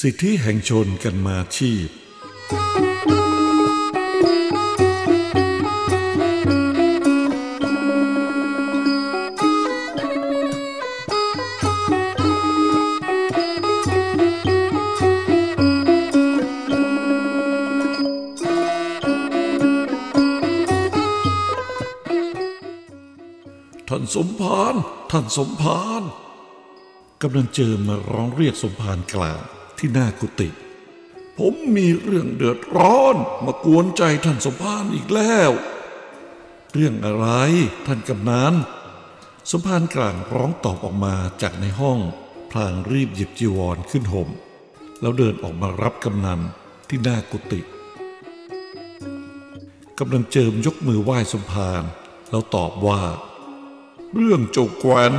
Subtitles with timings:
[0.00, 1.88] สิทธิแห่งชนกันมาชีพ
[24.14, 24.74] สมภาร
[25.10, 26.02] ท่านสมภาร
[27.22, 29.40] กำลังเจอมาร้องเรียกสมภารกลาง
[29.78, 30.48] ที่หน้ากุฏิ
[31.38, 35.50] ผมมีเรื่องเดือดร้อนมากวนใจท่านสมภารอีกแล้ว
[36.72, 37.26] เรื่องอะไร
[37.86, 38.54] ท่านกำนัน
[39.50, 41.98] สมภารกลางร้องตอบออกมาจากในห้อง
[42.50, 44.28] พลางรีบหยิบจีวรขึ้นห่ม
[45.00, 46.40] แล้วเดินออกมารับกำนัน
[46.88, 47.60] ที่หน้ากุฏิ
[49.98, 51.82] กำลังเจิมยกมือไหว้สมภาร
[52.30, 53.00] แล้วตอบว่า
[54.18, 55.12] เรื่องเจ้าแกวน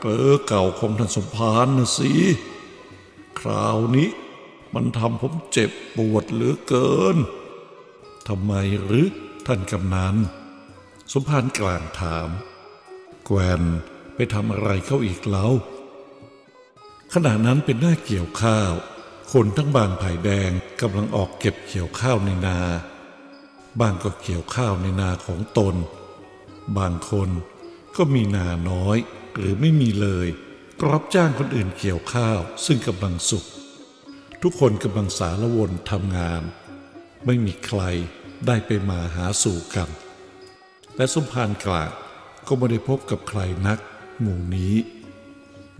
[0.00, 2.12] เกลอเก่าของท่านสมภารนะสิ
[3.40, 4.08] คราวนี้
[4.74, 7.16] มันทำผมเจ็บปวดเหลือเกิน
[8.28, 8.52] ทำไม
[8.84, 9.06] หรือ
[9.46, 10.16] ท่านกำนัน
[11.12, 12.28] สมภารกลางถาม
[13.26, 13.62] แกวน
[14.14, 15.52] ไปทำอะไรเข้าอีกแล้ว
[17.14, 18.72] ขณะนั้นเป็นหน้าเกี่ยวข้าว
[19.32, 22.58] คนทั้งบางไผ่แดงกำลังออกเก็บเกี่ยวข้าวในนา
[23.80, 25.74] บางก็เกี่ยวข้าวในนาของตน
[26.78, 27.30] บางคน
[27.96, 28.98] ก็มีนาน้อย
[29.36, 30.28] หรือไม่มีเลย
[30.78, 33.44] ก็รับจ้างคนอื่นเกี่ยวข้าว ซึ่งกำลังสุก
[34.42, 36.42] ทุกคนกำลังสารวนทำงาน
[37.26, 37.82] ไม่มีใคร
[38.46, 39.88] ได้ไปมาหาสู่กัน
[40.96, 41.90] และสมภารกลาง
[42.46, 43.78] ก็ไม่ได้พบกับใครนัก
[44.20, 44.74] หมู่นี้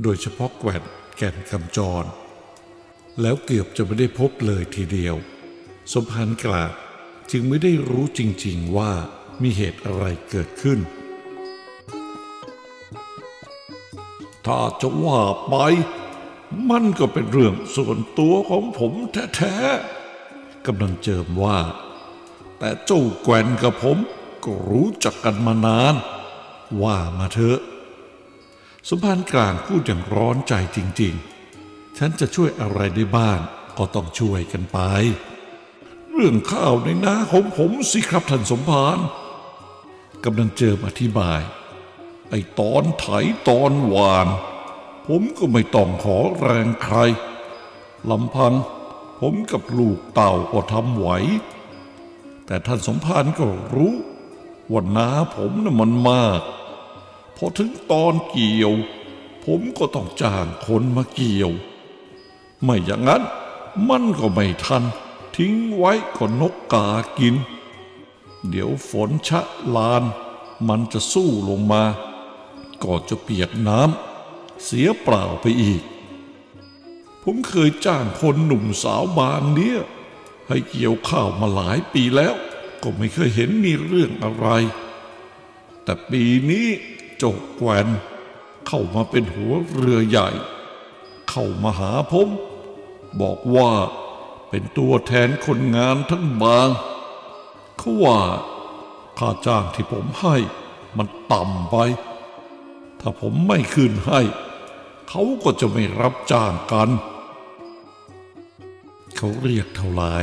[0.03, 0.83] โดยเฉพาะแกวน
[1.17, 2.05] แก่นคำจร
[3.21, 5.17] แล้วเกือบจะไม่ได้พบเลยทีเดียว
[5.93, 6.71] สมภารกลาง
[7.31, 8.93] จึงไม่ได้รู้จริงๆว่า
[9.43, 10.79] มีเหตุอะไรเกิดขึ้น
[14.47, 15.55] ถ้าจะว่าไป
[16.71, 18.93] มันก็เป็นเรื่องส่วนตัวของผม
[19.35, 21.59] แท้ๆกำลังเจิมว่า
[22.59, 23.99] แต่เจ้าแกวนกับผม
[24.45, 25.95] ก็รู้จักกันมานาน
[26.83, 27.61] ว่ามาเถอะ
[28.89, 31.15] สมภารกลางพูดอย่างร้อนใจจริง
[31.57, 33.39] ๆ ฉันจะช่วยอะไรได้บ้าง
[33.79, 34.79] ก็ต้องช่วยกันไป
[36.13, 38.99] เรื่องข้าวในนาของผมสิครับท่านสมภาร
[40.25, 41.41] กำลังเจิมอธิบาย
[42.31, 43.07] ไอตอนไถ
[43.49, 44.29] ตอนหวาน
[45.07, 46.97] ผมก็ไม่ต้องขอแรงใคร
[48.11, 48.55] ลำพัง
[49.21, 51.09] ผมกับลูกเต่าก็ทำไหว
[52.47, 53.95] แต่ท่านสมภารก็รู้
[54.73, 56.41] ว่าน้าผมน่ะมันมาก
[57.37, 58.73] พอถึงตอนเกี่ยว
[59.45, 61.53] ผมก็ต้องจ้างคนมาเกี่ยว
[62.63, 63.23] ไม่อย่างนั้น
[63.89, 64.83] มันก็ไม่ทัน
[65.37, 67.35] ทิ้งไว้ก็นกกากิน
[68.49, 69.41] เดี๋ยวฝนชะ
[69.77, 70.03] ลาน
[70.69, 71.83] มันจะสู้ลงมา
[72.85, 75.83] ก็จะเปียกน้ำเสียเปล่าไปอีก
[77.23, 79.81] ผมเคยจ้างคนหนุ่มสาวบางเนี้ย
[80.49, 82.35] ให้เกี่ยวข้าวมาหลายปีแล้ว
[82.83, 84.49] ก็ไม่เคยเห็นมีเรื่องอะไร
[85.85, 86.67] แต่ปีนี้
[87.23, 87.87] จกแกวน
[88.67, 90.29] เข้ามาเป็นหัวเรือใหญ่
[91.31, 92.29] เข้ามาหาผม
[93.21, 93.71] บอกว่า
[94.49, 96.69] เป็นตัวแทนคนงานทั้งบาง
[97.79, 98.21] เขาว่า
[99.19, 100.37] ค่าจ้างที่ผมให้
[100.97, 101.77] มันต่ำไป
[103.01, 104.21] ถ้าผมไม่คืนให้
[105.09, 106.89] เขาก็จะไม่รับจ้างกัน
[109.17, 110.17] เขาเรียกเท่าไหร่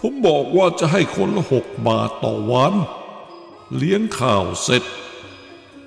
[0.00, 2.74] ผมบอกว่าจะให้คนละหกบาทต่อวัน
[3.76, 4.84] เลี้ยงข่าวเสร็จ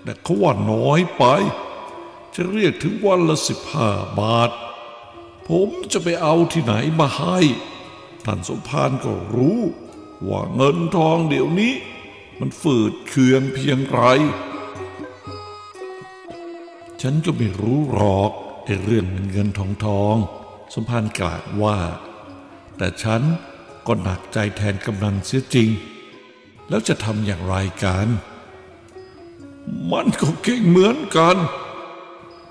[0.03, 1.23] แต่เขาว่าน้อยไป
[2.35, 3.89] จะเรียกถึงวันละสิบห้า
[4.19, 4.51] บาท
[5.49, 7.39] ผมจะไปเอาที่ไหนมาให้
[8.25, 9.59] ท่านสมภารก็รู้
[10.29, 11.73] ว่าเงินทองเดี๋ยวนี้
[12.39, 14.01] มันฝืดเคืองเพียงไร
[17.05, 18.31] ฉันก็ไม่รู้หรอก
[18.65, 20.15] ไอ้เรื่องเงินเงินทองทอง
[20.73, 21.77] สมภารกล่าวว่า
[22.77, 23.21] แต่ฉัน
[23.87, 25.69] ก็หนักใจแทนกำนันเสียจริง
[26.69, 28.07] แล้วจะทำอย่างไรกัน
[29.91, 31.37] มันก็เก่งเหมือนกัน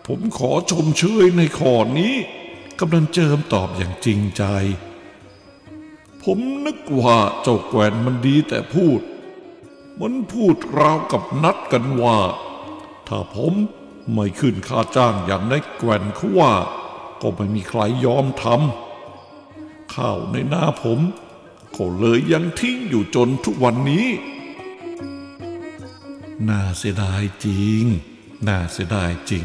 [0.06, 2.14] ผมขอชมเชยในข้อนี้
[2.80, 4.44] กำลังเจิมตอบอย่างจริงใจ
[6.22, 9.00] ผมนึกว่าเจ้าแกวนมันดีแต่พูด
[10.00, 12.18] มันพูดราวกับนัดกันว่า
[13.08, 13.54] ถ้าผม
[14.10, 16.54] ไม่ขึ้นค่าจ้างอย่างในแกวนเขาว่า
[17.22, 21.00] ก็ไม่มีใครยอมทำข้าวในหน้าผม
[21.76, 24.06] ก็เลยยังทิ้งอยู่จนทุกวันนี้
[26.48, 27.84] น่าเสียดายจริง
[28.48, 29.44] น่าเสียดายจริง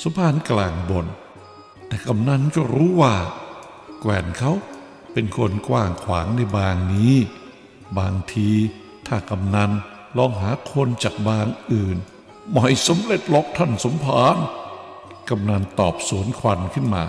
[0.00, 1.06] สุภานกลางบน
[1.86, 3.14] แต่กำนันก็รู้ว่า
[4.00, 4.52] แกวนเขา
[5.12, 7.14] เป็นคนกว้างขวางในบางนี้
[7.98, 8.50] บางที
[9.06, 9.70] ถ้ากำนัน
[10.16, 11.96] ลองหาคนจากบางอื่น
[12.50, 14.36] ไม่สำเร็จหรอกท่านสมภาร
[15.28, 17.04] กำนันตอบสวนควันขึ้นมา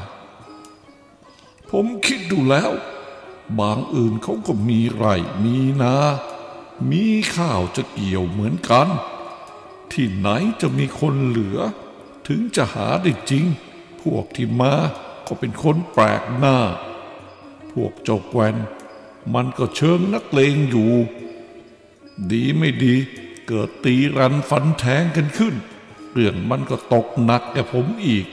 [1.71, 2.71] ผมคิดดูแล้ว
[3.59, 5.95] บางอื่นเขาก็มีไร่มีนา
[6.91, 8.88] มีข้าวจะเกี่ยวเหมือนกัน
[9.91, 10.27] ที่ไหน
[10.62, 11.59] จะมีคนเหลือ
[12.27, 13.45] ถึงจะหาได้จริง
[14.01, 14.74] พวกที่มา
[15.27, 16.57] ก็เป็นคนแปลกหน้า
[17.71, 18.56] พวกเจ้าแกวน
[19.33, 20.91] มันก็เชิงนักเลงอยู่
[22.31, 22.95] ดีไม่ดี
[23.47, 25.55] เกิดตีรันฟันแทงกันขึ้น
[26.11, 28.25] เรื่องมันก็ตกหนักแก่ผมอีก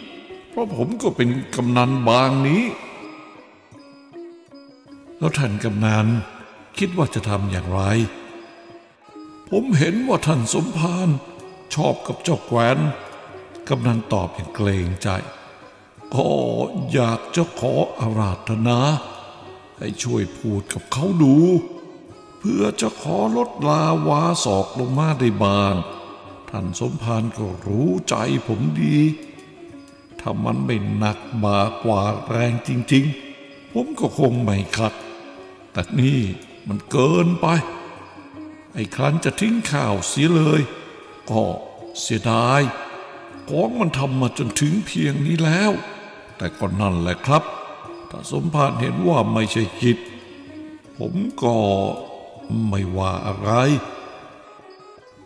[0.48, 2.64] เพราะผมก็เป็นกำนันบางนี้
[5.18, 6.06] แล้วท่านกำนัน
[6.78, 7.80] คิดว่าจะทำอย่างไร
[9.50, 11.08] ผมเห็นว่าท่านสมภาร
[11.74, 12.78] ชอบกับเจ้าแกวน
[13.68, 15.08] กำนันตอบอย่างเกรงใจ
[16.14, 16.28] ก็
[16.92, 18.78] อยากจะขออาราธนา
[19.78, 21.36] ให้ช่วยพูดกับเขาดู
[22.40, 25.74] เพื่อจะขอลดลาวาศอกลงมาได้บาง
[26.50, 28.14] ท่านสมภารก็รู้ใจ
[28.46, 28.98] ผมดี
[30.20, 33.04] ถ้ามันไม่หนักบากว่าแรงจริง
[33.40, 34.94] ๆ ผมก็คงไม่ขัด
[35.72, 36.20] แต่นี่
[36.68, 37.46] มันเกินไป
[38.74, 40.60] ไอ้ครั้นจะทิ้งข่าวเสียเลย
[41.30, 41.42] ก็
[42.00, 42.62] เสียดาย
[43.48, 45.72] ของมันทำมาจนถึงเพียงนี้แล้ว
[46.36, 47.42] แต่ก็นั่นแหละครับ
[48.10, 49.98] ถ้าสมภารเห็นว่าไม่ใช่กิจ
[50.98, 51.54] ผมก็
[52.68, 53.50] ไม่ว่าอะไร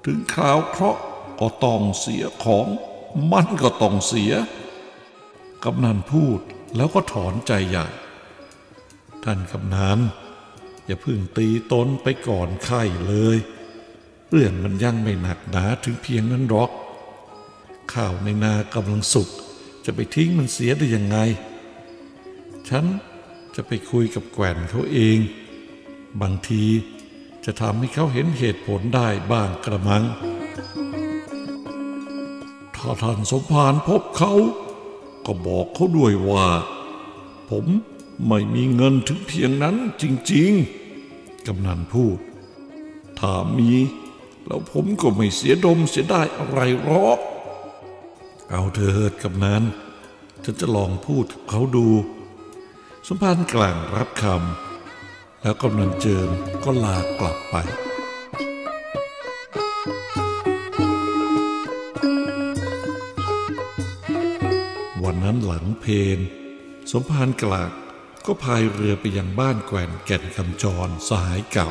[0.05, 1.03] ถึงคราวเคราะห์
[1.41, 2.67] ก็ต้องเสียของ
[3.33, 4.33] มันก็ต้องเสีย
[5.65, 6.41] กำนันพูด
[6.77, 7.87] แล้วก็ถอนใจใหญ่
[9.25, 9.99] ท่านกำนัน
[10.87, 13.37] อย่าพิ่งตีตนไปก่อนไข้เลย
[14.31, 16.71] เรื่องมันยังไม่หนักหนาถึงเพียงนั้นหรอก
[17.93, 19.29] ข้าวในนากำลังสุก
[19.85, 21.19] จะไปทิ้งมันเสียได้ยังไง
[22.69, 22.85] ฉัน
[23.55, 25.19] จะไปคุยกับแกว่นเขาเอง
[26.21, 26.65] บางที
[27.45, 30.05] จะทำให้เขาเห็นเหตุผลได้บ้างกระมัง
[32.77, 34.33] ถ้าท่านสมภารพบเขา
[35.27, 36.49] ก็บอกเขาด้วยว่า
[37.51, 37.67] ผม
[38.27, 42.19] ไม่มีเงินถึงเพียงนั้นจริงๆ กำนันพูด
[43.19, 43.71] ถ้ามี
[44.47, 47.19] แล้วผมก็ไม่เสียดมเสียได้อะไรหรอก
[48.51, 49.63] เอาเถิดกำนัน
[50.45, 51.87] ฉันจะลองพูดกับเขาดู
[53.07, 54.74] สมภารกลางรับคำ
[55.47, 56.29] แล้วกำนันเจิม
[56.65, 57.57] ก็ลากลับไป
[65.05, 65.85] วันนั้นหลังเพ
[66.17, 66.19] น
[66.91, 67.71] สมภารกลาง
[68.27, 71.69] ก็พายเรือไปยังบ้านแกว่นแก่นคำจรสหายเก่า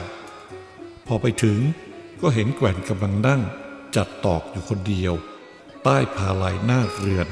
[1.08, 1.60] พอไปถึง
[2.22, 3.42] ก็เห็นแกว่นกำลังนั่ง
[3.96, 5.14] จัดตอกอยู่คนเดียว
[5.84, 7.28] ใต้พาไหลหน้าเรือน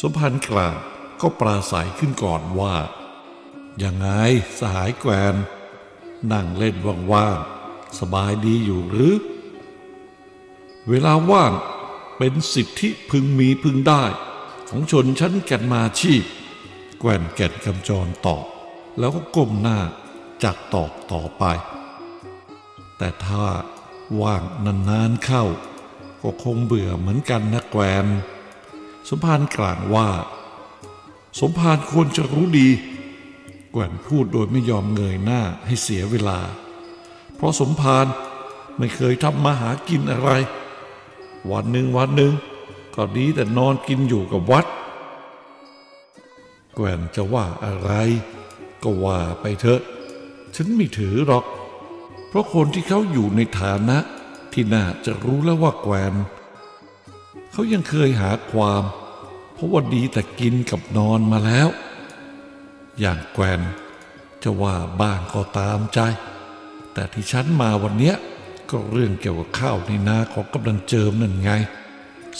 [0.00, 0.76] สมพันธ์กลาง
[1.20, 2.74] ก็ปราศัยขึ้นก่อนว่า
[3.82, 4.08] ยังไง
[4.58, 5.34] สหายแกวน
[6.32, 6.76] นั่งเล่น
[7.12, 9.14] ว่างๆสบายดีอยู่หรือ
[10.88, 11.52] เวลาว่าง
[12.18, 14.04] เป็นสิทธิพึงมีพึงได้
[14.68, 16.24] ของชนชั้นแก่นมาชีพ
[17.00, 18.44] แกวนแก่นคำจรตอบ
[18.98, 19.78] แล้วก็ก้มหน้า
[20.42, 21.44] จักตอบต่อไป
[22.98, 23.44] แต่ถ้า
[24.22, 25.44] ว่างนานๆเข้า
[26.22, 28.06] ก็คงเบื่อเหมือนกันนะแกวน
[29.08, 30.08] สมภารกลางว่า
[31.40, 32.68] สมภารควรจะรู้ดี
[33.72, 36.38] แกว่นพูดโดยไม่ยอมเงยหน้าให้เสียเวลา
[37.34, 38.06] เพราะสมภาร
[38.78, 40.30] ไม่เคยทำมาหากินอะไร
[41.50, 42.32] วันหนึ่งวันหนึ่ง
[42.94, 44.66] ก็ดีแต่นอนกินอยู่กับวัด
[46.74, 47.90] แกว่นจะว่าอะไร
[48.82, 49.80] ก็ว่าไปเถอะ
[50.54, 51.44] ฉันไม่ถือหรอก
[52.28, 53.98] เพราะคนที่เขาอยู่ในฐานะ
[54.52, 56.14] ที่น่าจะรู้แล้วว่าแกวน
[57.52, 58.82] เขายังเคยหาความ
[59.54, 61.68] เพราะว่าดีแต่กินกับนอนมาแล้ว
[63.00, 63.60] อย่างแกวน
[64.42, 66.00] จะว่าบ้างก็ตามใจ
[66.92, 68.16] แต่ที่ฉันมาวันเนี้ย
[68.70, 71.50] ก็เรื่องเกี่ยวกับข้าวในนาของกำลังเจิมนั่นไง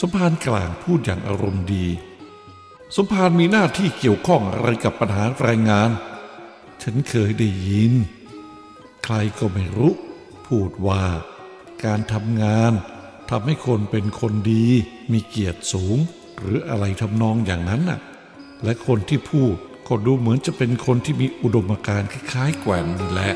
[0.00, 1.86] สมภารกลางพูดอย่างอารมณ์ดี
[2.96, 5.90] สมภารมีหน้าที่เกี่ยวข้องอะไรกับปัญหาแรงงาน
[6.82, 7.92] ฉันเคยได้ยิน
[9.04, 9.92] ใครก็ไม่รู้
[10.46, 11.04] พูดว่า
[11.84, 12.72] การทำงาน
[13.30, 14.66] ทำให้คนเป็นคนดี
[15.12, 15.98] มีเกียรติสูง
[16.38, 18.00] หรืออะไรทำนองอย่างนั้นน่ะ
[18.64, 19.54] และคนที่พูด
[19.88, 23.34] ก็ดูเหมือนจะเป็นคนที่มีอุดมการณ์คล้ายๆแกว่นนี่แหละ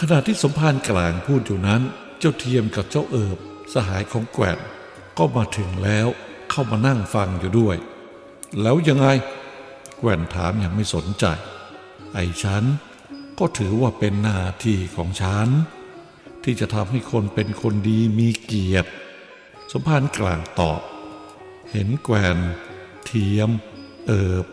[0.00, 1.82] ขณะที่สมภารกลางพูดอยู่นั้น
[2.18, 3.38] เจ้าเทียมกับเจ้าเอิบ
[3.72, 4.58] สหายของแกว่น
[5.18, 6.08] ก็มาถึงแล้ว
[6.50, 7.76] เข้ามานั่งฟังอยู่ด้วย
[8.62, 9.06] แล้วยังไง
[9.98, 11.24] แกว่นถามอย่างไม่สนใจ
[12.14, 12.64] ไอ้ฉัน
[13.40, 15.48] ก็ถือว่าเป็นหน้าที่ของฉัน
[16.44, 18.90] ที่จะทำให้คนเป็นคนดีมีเกียรติ
[19.72, 20.80] สมภารกลางตอบ
[21.70, 22.36] เห็นแกวน
[23.04, 23.50] เทียม
[24.06, 24.46] เอิบ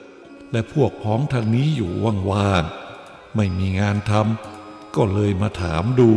[0.51, 1.91] และพวกพ้องทางนี้อยู่
[2.31, 6.11] ว่างๆไม่มีงานทำก็เลยมาถามดู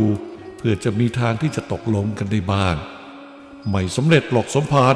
[0.57, 2.75] เพื่อจะมีทางที่จะตกลงกันได้บ้าง
[3.69, 4.95] ไม่สำเร็จหรอกสมภาร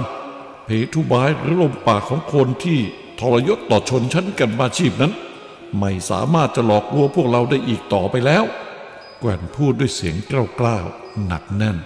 [0.66, 2.80] เพทุบายหรือลมปากของคนที่
[3.20, 5.14] ทรยศต่อชนชั้นกันมาชีพนั้น
[5.80, 8.44] ไม่สามารถจะหลอกลวงพวกเราได้อีกต่อไปแล้ว
[9.20, 11.78] แกวนพูดด้วยเสียงกล้าวๆหนักแน่น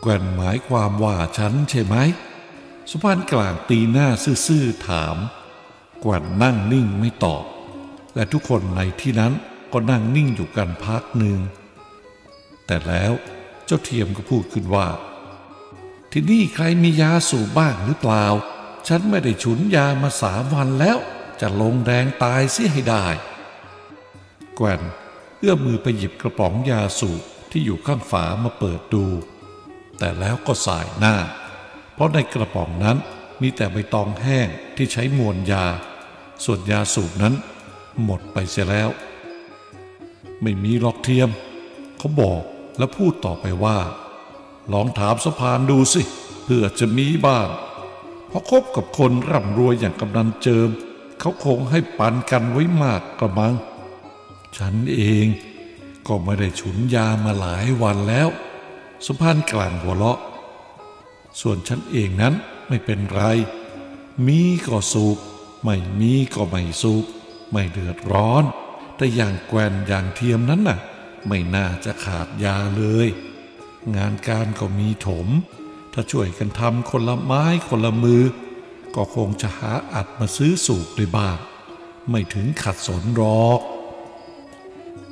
[0.00, 1.96] แกวนหมายความว่าฉันใช่ไหม
[2.90, 4.08] สุพรรณกลางตีหน้า
[4.46, 5.16] ซื่อๆถาม
[6.00, 7.44] แกวนนั่งนิ่งไม่ตอบ
[8.14, 9.32] และทุกคนในที่นั้น
[9.72, 11.38] ก็นั่งนิ่งอยู่กันพักหนึ่ง
[12.66, 13.12] แต่แล้ว
[13.66, 14.88] เจ้าเทียมก็พูดขึ้นว่า
[16.12, 18.24] ที่นี่ใครมียาสูบบ้างหรือเปล่า
[18.88, 20.98] ฉันไม่ได้ฉุนยามาสามวันแล้ว
[21.40, 23.06] จะลงแดงตายเสียให้ได้
[24.56, 24.80] แกวน
[25.38, 29.04] เอื้อมมือไปหยิบกระป๋องยาสูบที่อยู่ข้างฝามาเปิดดู
[29.98, 31.16] แต่แล้วก็สายหน้า
[31.94, 32.96] เพราะในกระป๋องนั้น
[33.40, 35.64] มีแต่ใบตองแห้งที่ใช้มวนยา
[36.44, 37.34] ส่วนยาสูบนั้น
[38.04, 38.90] หมดไปเสียแล้ว
[40.42, 41.28] ไม่มีหรอกเทียม
[41.98, 42.42] เขาบอก
[42.78, 43.78] และพูดต่อไปว่า
[44.72, 46.02] ลองถามสะพานดูสิ
[46.44, 47.48] เพื่อจะมีบ้าง
[48.28, 50.68] เพราะคบกับคนร่ำรวยอย่างกำนันเจิม
[51.20, 53.54] เขาคงให้ปันกันไว้มากกระมัง
[54.56, 55.26] ฉันเอง
[56.06, 58.28] ก็ไม่ได้ฉุนยามาหลายวันแล้ว
[59.04, 60.20] สุพรรณกลางหัวเราะ
[61.40, 62.34] ส่วนฉันเองนั้น
[62.68, 63.22] ไม่เป็นไร
[64.26, 65.18] มีก็สูบ
[65.64, 67.04] ไม่มีก็ไม่สูบ
[67.52, 68.44] ไม่เดือดร้อน
[68.96, 70.78] แต่อย่างแกวนอย่างเทียมนั้นน่ะ
[71.26, 73.08] ไม่น่าจะขาดยาเลย
[73.96, 75.28] งานการก็มีถม
[75.92, 78.22] ถ้าช่วยกันทำคนละไม้คนละมือ
[78.96, 81.38] ก็คงจะหาอัดมาซื้อสูบด้บ้าง
[82.10, 83.60] ไม่ถึงขัดสนหรอก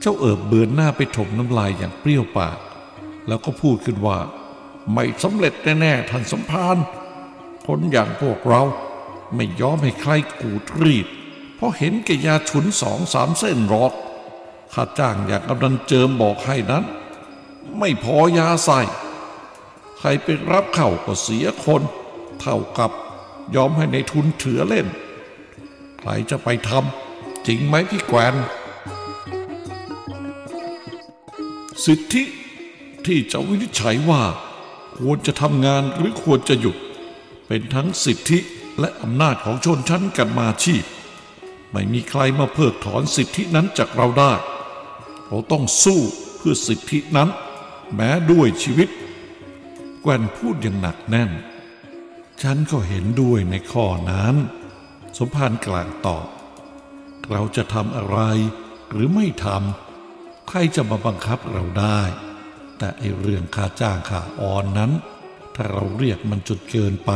[0.01, 2.59] เจ้าเอิบเบือนหน้าไปถมน้ำลายอย่างเปรี้ยวปาก
[3.27, 4.19] แล้วก็พูดขึ้นว่า
[4.95, 6.77] ไม่สำเร็จแน่ๆท่านสมภาร
[7.67, 8.63] คนอย่างพวกเรา
[9.35, 11.07] ไม่ยอมให้ใครกูดรีด
[11.57, 13.93] เพราะเห็นแกยาฉุนสองสามเส้นหรอก
[14.75, 16.85] ข้าจ้างอย่างกำนันเจิมบอกให้นั้น
[17.79, 18.81] ไม่พอยาใส่
[19.99, 21.83] ใครไปรับเข้าก็เสียคน
[22.41, 22.91] เท่ากับ
[23.55, 24.87] ยอมให้ในทุนเถือเล่น
[25.99, 28.35] ใครจะไปทำจริงไหมพี่แกวน
[31.85, 32.23] สิทธิ
[33.07, 34.23] ที่จะวินิจฉัยว่า
[34.99, 36.77] ควรจะทำงานหรือควรจะหยุด
[37.47, 38.39] เป็นทั้งสิทธิ
[38.81, 40.85] และอำนาจของชนชั้นกันมาชีพ
[41.73, 44.33] ไม่มีใครมาเพิกถอนสิทธินั้นจากเราได้
[45.27, 46.01] เราต้องสู้
[46.37, 47.29] เพื่อสิทธินั้น
[47.95, 48.89] แม้ด้วยชีวิต
[50.03, 51.31] แกวนพูดอย่างหนักแน่น
[52.43, 54.35] ฉันก็เห็นด้วยในข้อนั้น
[55.19, 56.27] สมภารกลางตอบ
[57.31, 58.19] เราจะทำอะไร
[58.91, 62.01] หรือไม่ทำใครจะมาบังคับเราได้
[62.79, 64.93] แต่ไอเรื่องค่าจ้างค่าออนนั้น
[65.55, 67.13] ถ้าเราเรียกมันจนเกินไป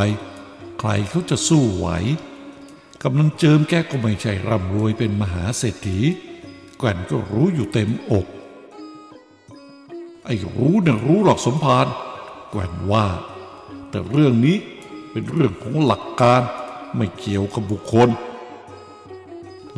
[0.79, 1.89] ใครเขาจะสู้ไหว
[3.03, 6.01] กำนันเจิมแกก็ไม่ใช่ร่ำรวยเป็นมหาเศรษฐี
[6.79, 8.27] แก่นก็รู้อยู่เต็มอก
[10.25, 11.87] ไอ้รู้นะ่ะรู้หรอกสมภาร
[12.51, 13.07] แก่นว่า
[13.91, 14.57] แต่เรื่องนี้
[15.13, 16.43] เป็นเรื่องของหลักการ
[16.97, 18.09] ไม่เกี่ยวกับบุคคล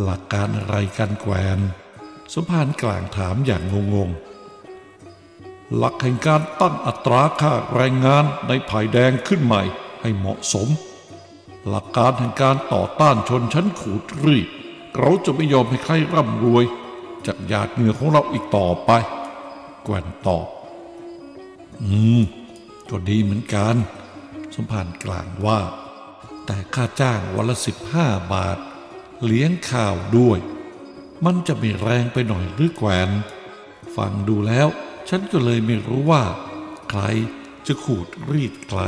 [0.03, 1.59] หลักการอะไรกันแกวน
[2.33, 3.63] สมภารกลางถามอย่าง
[3.95, 9.63] งงๆ หลักแห่งการตั้งอัตราค่าแรงงานในภายแดงขึ้นใหม่
[10.01, 10.69] ให้เหมาะสม
[11.69, 14.49] หลักการแห่งการต่อต้านชนชั้นขูดรีด
[14.99, 16.65] เราจะไม่ยอมให้ใครร่ำรวย
[17.27, 18.91] จากหยาดเหงื่อของเราอีกต่อไป
[19.85, 20.47] แกวนตอบ
[21.83, 22.23] อืม
[22.91, 23.75] ก็ดีเหมือนกัน
[24.55, 25.61] สมภารกลางว่า
[26.47, 28.59] แต่ค่าจ้างวันละสิบห้าบาท
[29.25, 30.39] เลี้ยงข้าวด้วย
[31.25, 33.11] มันจะม่แรงไปหน่อยหรือแกวน
[33.97, 34.69] ฟังดูแล้ว
[35.09, 36.23] ฉันก็เลยไม่รู้ว่า
[36.91, 37.03] ใคร
[37.67, 38.81] จะขูดรีดใคร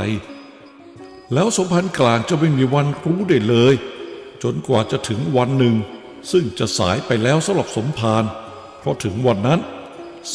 [1.33, 3.73] แล้วสมพันธ์กลางจะไม่มีวันรู้ได้เลย
[4.43, 5.75] จนกว่าจะถึงวันหนึ่ง
[6.31, 8.23] ซึ่งจะสายไปแล้วสำหรับสมภาร
[8.79, 9.59] เพราะถึงวันนั้น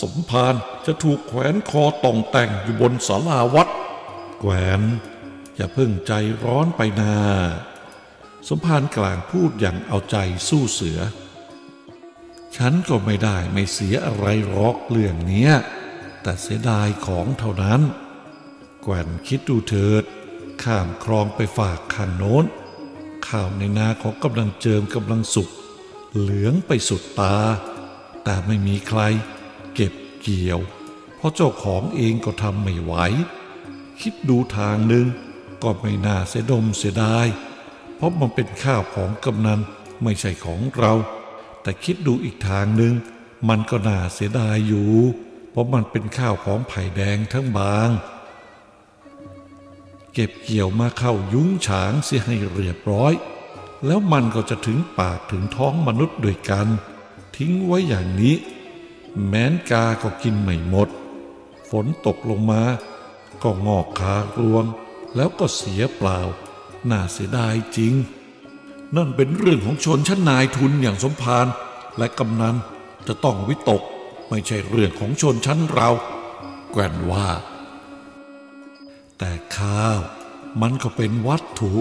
[0.01, 0.55] สมภาร
[0.87, 3.69] จะถูกแขวนคอต่องแต่งอยู่บนศาลาวัด
[4.41, 4.83] แกวน
[5.57, 6.13] อย่าเพิ่งใจ
[6.45, 7.17] ร้อนไปนา
[8.49, 10.17] สมภารกลางพูดอย่างเอาใจ
[10.49, 11.01] สู้เสือ
[12.57, 15.53] ฉันก็ไม่ได้ไม่เสียอะไรหรอกเรื่องเนี้ย
[16.23, 17.81] แต่เสียดายของเท่านั้น
[18.83, 20.05] แกวนคิดดูเถิด
[20.63, 22.45] ข้ามคลองไปฝากข้างโน้น
[23.29, 25.49] ข้าวในนาของกำลังเจิมกำลังสุก
[26.19, 27.37] เหลืองไปสุดตา
[28.25, 29.01] แต่ไม่มีใคร
[29.75, 30.61] เก็บเกี่ยว
[31.17, 32.95] เพราะเจ้าของเองก็ทำไม่ไหว
[34.01, 35.07] คิดดูทางหนึ่ง
[35.63, 37.27] ก็ไม่น่าเสียดมเสียดาย
[37.97, 39.61] เพราะมันเป็นข้าวของกำนัน
[40.03, 40.93] ไม่ใช่ของเรา
[41.63, 42.95] แต่คิดดูอีกทางหนึ่ง
[43.49, 44.93] มันก็น่าเสียดายอยู่
[45.51, 47.91] เพราะมันเป็นข้าวของไผ่แดงทั้งบาง
[50.13, 53.13] เก็บเกี่ยวมาเข้ายุ้งฉางเสียให้เรียบร้อย
[53.87, 56.67] แล้วมันก็จะถึงปากถึงท้องมนุษย์ด้วยกัน
[57.37, 58.37] ทิ้งไว้อย่างนี้
[59.27, 60.89] แม้นกาก็กินไม่หมด
[61.71, 62.63] ฝนตกลงมา
[63.43, 64.65] ก็งอกขารวง
[65.17, 66.21] แล้วก็เสียเปล่า
[66.91, 67.95] น่าเสียดายจริง
[68.97, 71.47] นั่นเป็นเรื่องของชนชั้นนายทุนอย่างสมภาร
[71.99, 72.57] และกำนัน
[73.07, 73.83] จะต้องวิตก
[74.29, 75.91] ไม่ใช่เรื่องของชนชั้นเรา
[76.73, 77.29] แกวนว่า
[79.19, 80.01] แต่ข้าว
[80.63, 81.73] มันก็เป็นวัตถุ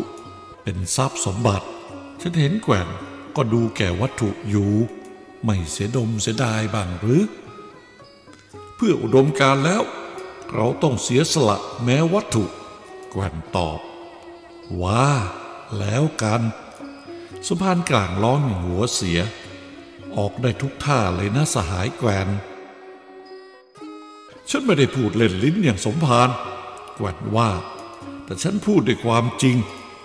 [0.64, 1.68] เป็นทรัพย์สมบัติ
[2.22, 2.88] ฉันเห็นแกวน
[3.36, 4.72] ก็ดูแก่วัตถุอยู่
[5.44, 7.22] ไม่เสียดมเสียดายบ้างหรือ
[8.76, 9.84] เพื่ออุดมการแล้ว
[10.54, 12.44] เราต้องเสียสละแม้วัตถุ
[13.12, 13.80] แกว่นตอบ
[14.84, 15.10] ว่า
[15.80, 16.42] แล้วกัน
[17.48, 19.20] สุพานกลางร้องอย่างหัวเสีย
[20.18, 22.28] ออกได้ทุกท่าเลยนะสหายแกวน
[24.50, 26.30] ฉันไม่ได้พูดเล่นลิ้นอย่างสมภาร
[26.96, 27.50] แกวนว่า
[28.26, 29.56] แต่ฉันพูดด้วยความจริง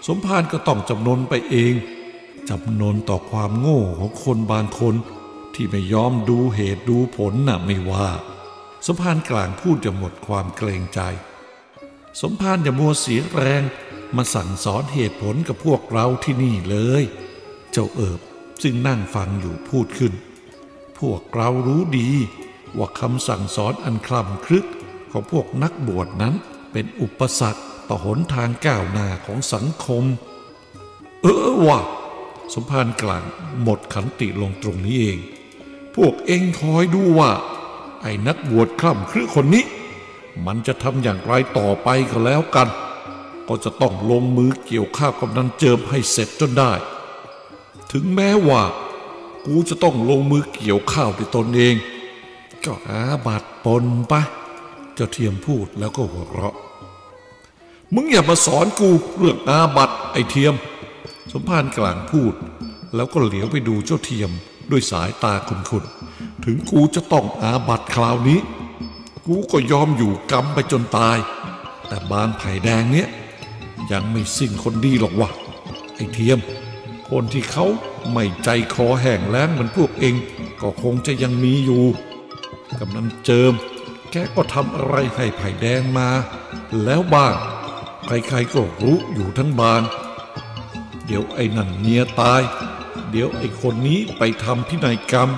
[0.06, 1.74] สมภารก็ต้องจำนนไปเอง
[2.48, 4.94] จำนนต่อความโง่ของคนบางคน
[5.54, 8.08] ที่ไม่ยอมดูเหตุดูผลน่ะไม่ว่า
[8.86, 11.00] สมภารกลางพูดจะหมดความเกรงใจ
[12.20, 13.62] สมภารอย่ามัวเสียแรง
[14.16, 17.04] มาสั่งสอนเหตุผลกับพวกเราที่นี่เลย
[17.72, 18.20] เจ้าเอิบ
[18.62, 20.12] ซึ่งนั่งฟังอยู่พูดขึ้น
[21.00, 22.10] พวกเรารู้ดี
[22.78, 24.66] ว่าคำสั่งสอนอันคล่ำคลึก
[25.12, 26.34] ของพวกนักบวชนั้น
[26.72, 30.04] เป็นอุปสรรคต่อหนทางก้าวหน้าของสังคม
[31.22, 31.80] เออว่ะ
[32.54, 33.24] สมภารกลาง
[33.62, 35.18] หมดขันติลงตรงนี้เอง
[35.96, 37.30] พวกเองคอยดูว่า
[38.02, 39.64] ไอ้นักบวชคล่ำคลึกคนนี้
[40.44, 42.68] มันจะทำอย่างไรต่อไปก็แล้วกัน
[43.48, 46.72] ก็จะต้องลงมือเกี่ยวข้าวกำนันเจิมให้เสร็จจนได้
[47.92, 48.62] ถึงแม้ว่า
[49.46, 51.76] กูจะต้องลงมือเกี่ยวข้าวด้วยตนเอง
[52.64, 54.22] ก็อาบัตปนไปะ
[54.94, 56.56] เจ้าเทียมพูดแล้วก็หัวเราะ
[57.94, 60.54] มึงอย่ามาสอนกูเรื่องอาบัตไอเทียม
[61.32, 62.34] สมภารกลางพูด
[62.94, 64.30] แล้วก็เหลียวไปดูเจ้าเทียม
[64.70, 68.38] ด้วยสายตาคุนๆถึงกูจะต้องอาบัตคราวนี้
[69.26, 71.18] กูก็ยอมอยู่กรรมไปจนตาย
[71.88, 73.08] แต่บางไผ่แดงเนี้ย
[73.92, 75.30] ยังไม่สิ้นคนดีหรอกวะ
[75.94, 76.38] ไอ้เทียม
[77.10, 77.66] คนที่เขา
[78.12, 80.14] ไม่ใจคอแห้งแล้งเหมือนพวกเอง
[80.62, 81.84] ก็คงจะยังมีอยู่
[82.78, 83.52] กำนันเจิม
[84.10, 86.08] แกก็ทำอะไรให้ไผ่แดงมา
[86.84, 87.34] แล้วบ้าง
[88.06, 89.82] ใครๆก็รู้อยู่ทั้งบาง
[91.06, 92.42] เดี๋ยวไอ้นั่นเมียตาย
[93.10, 95.28] เดี๋ยวไอ้คนนี้ไปทำพินัยกรรม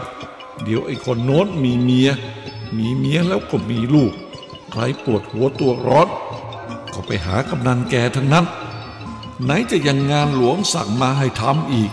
[0.64, 2.10] เดี๋ยวไอ้คนโน้นมีเมีย
[2.76, 4.12] มีเมียแล้วก็มีลูก
[4.70, 6.08] ใครปวดหัวตัวร้อน
[6.92, 8.46] ก็ไปหากำนันแกทั้งนั้น
[9.44, 11.90] ไหนจะยังงานหลวงสั่งมาให้ทำอีก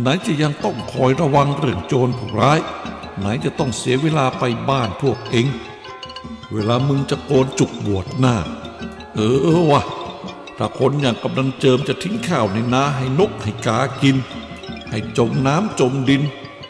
[0.00, 2.58] ไหนจะยังต้องคอยระวังเรื่องโจรผู้ร้าย
[3.18, 5.46] ไหนจะต้องเสียเวลาไปบ้านพวกเอง
[6.52, 8.36] เวลามึงจะโกนจุกบวชหน้า
[9.14, 9.20] เอ
[9.56, 9.82] อวะ
[10.58, 14.16] ถ้าคนอย่างกำนันเจิมจะทิ้งข้าวในนาให้นกให้กากิน
[14.90, 16.22] ให้จมน้ำจมดิน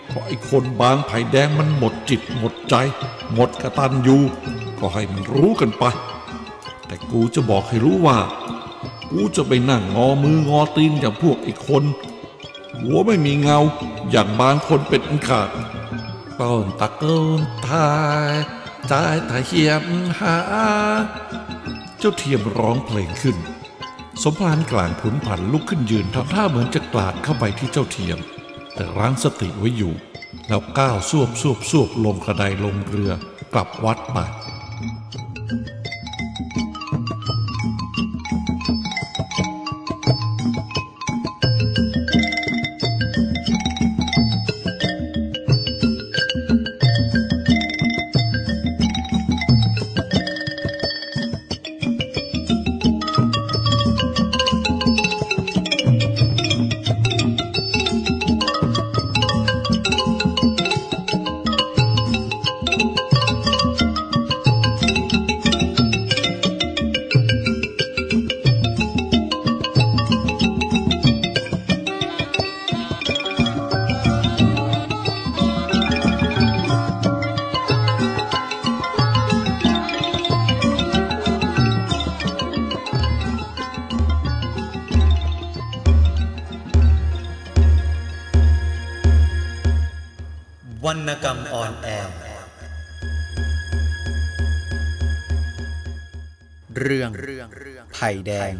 [0.06, 2.74] เพราะไอ้คนบางไผ่แดงมันหมดจิตหมดใจ
[3.34, 4.22] หมดกระตันอยู่
[4.78, 5.84] ก็ให้มันรู้กันไป
[6.86, 8.18] แต่กูจะบอกให้รู้ว่า
[9.10, 11.84] กูจะไปนั่งงอมืองอตีนอย่างพวกไอ้คน
[12.80, 13.58] หัวไม่มีเงา
[14.10, 15.50] อย่างบางคนเป็นอันขาด
[16.40, 17.90] ต้นตะเกินทา
[18.30, 18.34] ย
[18.88, 18.92] ใจ
[19.28, 19.84] ตาเหียม
[20.18, 20.36] หา
[21.98, 23.36] เจ้าเทียมร้องเพลงขึ้น
[24.22, 28.18] สมภารกลางผุนผันลุกขึ้นยืนทำท่าเหมือนจะกลาดเข้าไปที่เจ้าเทียม
[28.74, 29.94] แต่ร้างสติไว้อยู่
[30.48, 33.12] แล้วก้าวสวบสวบสวบลงกระไดลงเรือ
[33.54, 34.18] กลับวัดไป
[98.08, 98.52] ไผ่แดง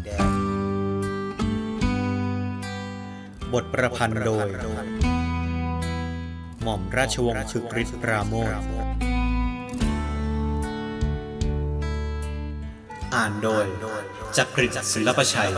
[3.53, 4.47] บทประพันธ์โดย
[6.63, 8.53] หม่อมราชวงศ์ชึกฤทธิ์ปราโมท
[13.13, 13.65] อ่านโดย
[14.37, 15.49] จักริดศิลปชัย